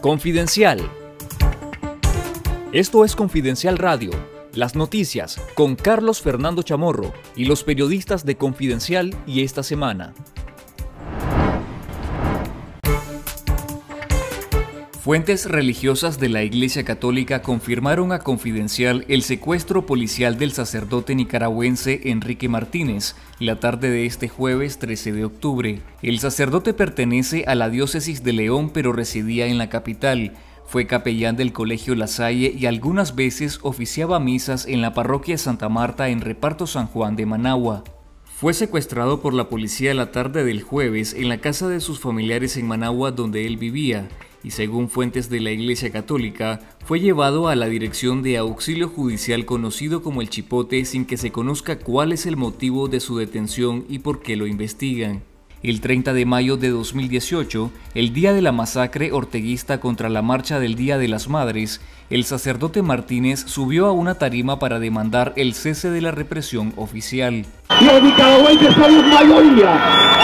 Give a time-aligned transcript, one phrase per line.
[0.00, 0.78] Confidencial.
[2.72, 4.12] Esto es Confidencial Radio,
[4.54, 10.14] las noticias con Carlos Fernando Chamorro y los periodistas de Confidencial y esta semana.
[15.08, 22.10] Fuentes religiosas de la Iglesia Católica confirmaron a Confidencial el secuestro policial del sacerdote nicaragüense
[22.10, 25.80] Enrique Martínez la tarde de este jueves 13 de octubre.
[26.02, 30.34] El sacerdote pertenece a la diócesis de León pero residía en la capital.
[30.66, 35.70] Fue capellán del Colegio La Salle y algunas veces oficiaba misas en la parroquia Santa
[35.70, 37.82] Marta en Reparto San Juan de Managua.
[38.24, 42.58] Fue secuestrado por la policía la tarde del jueves en la casa de sus familiares
[42.58, 44.06] en Managua donde él vivía
[44.42, 49.44] y según fuentes de la Iglesia Católica, fue llevado a la dirección de auxilio judicial
[49.44, 53.84] conocido como el Chipote sin que se conozca cuál es el motivo de su detención
[53.88, 55.22] y por qué lo investigan.
[55.62, 60.60] El 30 de mayo de 2018, el día de la masacre orteguista contra la marcha
[60.60, 61.80] del Día de las Madres,
[62.10, 67.44] el sacerdote Martínez subió a una tarima para demandar el cese de la represión oficial.
[67.80, 70.17] Los nicaragüenses somos mayoría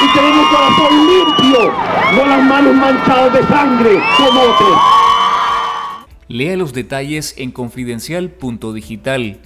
[0.00, 1.72] y tenemos corazón limpio,
[2.14, 4.78] no las manos manchadas de sangre como otros.
[6.28, 9.40] Lea los detalles en confidencial.digital.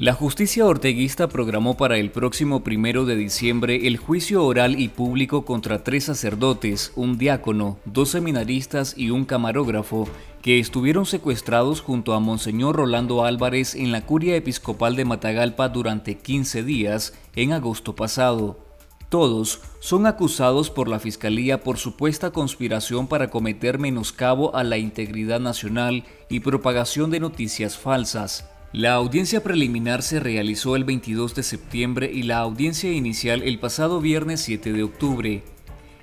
[0.00, 5.44] La justicia orteguista programó para el próximo primero de diciembre el juicio oral y público
[5.44, 10.08] contra tres sacerdotes, un diácono, dos seminaristas y un camarógrafo
[10.40, 16.16] que estuvieron secuestrados junto a Monseñor Rolando Álvarez en la curia episcopal de Matagalpa durante
[16.16, 18.60] 15 días en agosto pasado.
[19.08, 25.40] Todos son acusados por la Fiscalía por supuesta conspiración para cometer menoscabo a la integridad
[25.40, 28.48] nacional y propagación de noticias falsas.
[28.72, 33.98] La audiencia preliminar se realizó el 22 de septiembre y la audiencia inicial el pasado
[33.98, 35.42] viernes 7 de octubre.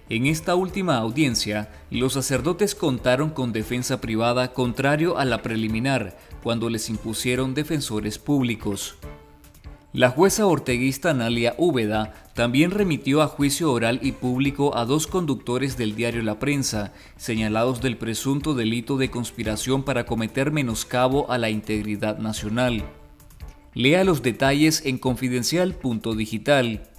[0.09, 6.71] En esta última audiencia, los sacerdotes contaron con defensa privada contrario a la preliminar, cuando
[6.71, 8.95] les impusieron defensores públicos.
[9.93, 15.77] La jueza orteguista Nalia Úbeda también remitió a juicio oral y público a dos conductores
[15.77, 21.49] del diario La Prensa, señalados del presunto delito de conspiración para cometer menoscabo a la
[21.49, 22.83] integridad nacional.
[23.73, 26.89] Lea los detalles en confidencial.digital.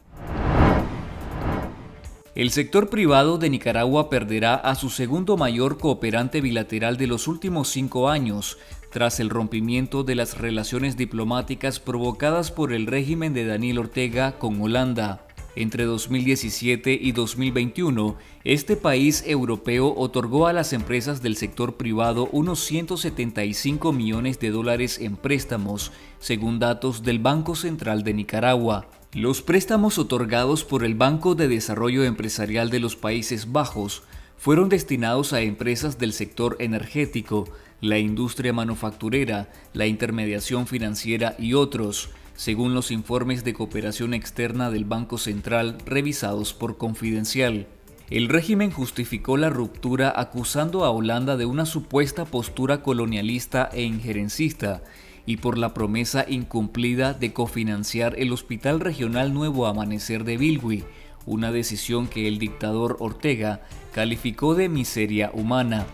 [2.35, 7.69] El sector privado de Nicaragua perderá a su segundo mayor cooperante bilateral de los últimos
[7.69, 8.57] cinco años,
[8.91, 14.59] tras el rompimiento de las relaciones diplomáticas provocadas por el régimen de Daniel Ortega con
[14.63, 15.26] Holanda.
[15.59, 22.61] Entre 2017 y 2021, este país europeo otorgó a las empresas del sector privado unos
[22.61, 28.91] 175 millones de dólares en préstamos, según datos del Banco Central de Nicaragua.
[29.15, 34.03] Los préstamos otorgados por el Banco de Desarrollo Empresarial de los Países Bajos
[34.37, 37.49] fueron destinados a empresas del sector energético,
[37.81, 44.85] la industria manufacturera, la intermediación financiera y otros, según los informes de cooperación externa del
[44.85, 47.67] Banco Central revisados por Confidencial.
[48.09, 54.85] El régimen justificó la ruptura acusando a Holanda de una supuesta postura colonialista e injerencista
[55.27, 60.85] y por la promesa incumplida de cofinanciar el Hospital Regional Nuevo Amanecer de Bilwi,
[61.27, 65.85] una decisión que el dictador Ortega calificó de miseria humana.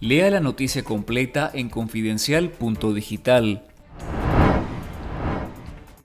[0.00, 3.67] Lea la noticia completa en confidencial.digital.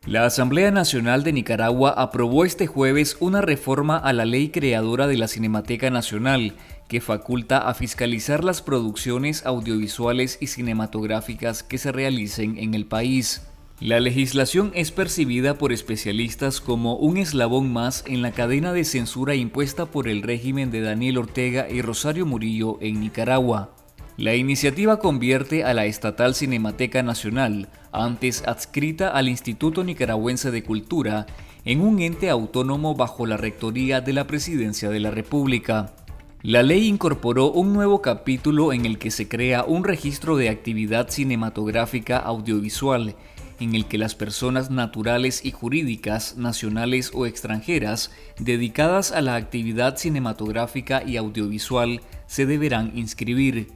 [0.05, 5.15] La Asamblea Nacional de Nicaragua aprobó este jueves una reforma a la ley creadora de
[5.15, 6.55] la Cinemateca Nacional
[6.89, 13.43] que faculta a fiscalizar las producciones audiovisuales y cinematográficas que se realicen en el país.
[13.79, 19.35] La legislación es percibida por especialistas como un eslabón más en la cadena de censura
[19.35, 23.73] impuesta por el régimen de Daniel Ortega y Rosario Murillo en Nicaragua.
[24.17, 31.25] La iniciativa convierte a la estatal Cinemateca Nacional, antes adscrita al Instituto Nicaragüense de Cultura,
[31.65, 35.95] en un ente autónomo bajo la rectoría de la Presidencia de la República.
[36.43, 41.09] La ley incorporó un nuevo capítulo en el que se crea un registro de actividad
[41.09, 43.15] cinematográfica audiovisual,
[43.59, 49.97] en el que las personas naturales y jurídicas, nacionales o extranjeras, dedicadas a la actividad
[49.97, 53.69] cinematográfica y audiovisual, se deberán inscribir.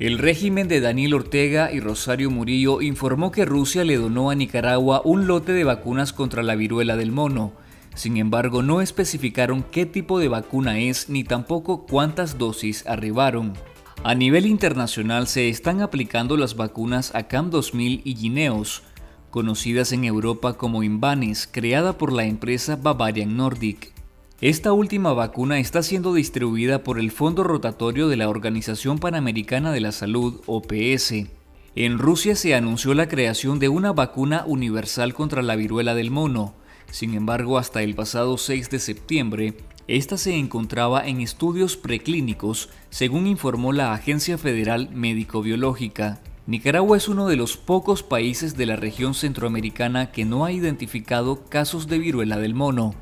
[0.00, 5.00] El régimen de Daniel Ortega y Rosario Murillo informó que Rusia le donó a Nicaragua
[5.04, 7.52] un lote de vacunas contra la viruela del mono.
[7.94, 13.52] Sin embargo, no especificaron qué tipo de vacuna es ni tampoco cuántas dosis arribaron.
[14.02, 18.82] A nivel internacional se están aplicando las vacunas ACAM 2000 y Gineos,
[19.30, 23.93] conocidas en Europa como Invanis, creada por la empresa Bavarian Nordic.
[24.44, 29.80] Esta última vacuna está siendo distribuida por el Fondo Rotatorio de la Organización Panamericana de
[29.80, 31.14] la Salud, OPS.
[31.74, 36.52] En Rusia se anunció la creación de una vacuna universal contra la viruela del mono.
[36.90, 39.54] Sin embargo, hasta el pasado 6 de septiembre,
[39.88, 46.20] esta se encontraba en estudios preclínicos, según informó la Agencia Federal Médico-Biológica.
[46.46, 51.46] Nicaragua es uno de los pocos países de la región centroamericana que no ha identificado
[51.46, 52.94] casos de viruela del mono.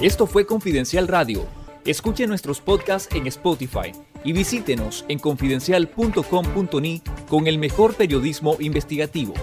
[0.00, 1.46] Esto fue Confidencial Radio.
[1.84, 3.92] Escuche nuestros podcasts en Spotify
[4.24, 9.34] y visítenos en confidencial.com.ni con el mejor periodismo investigativo.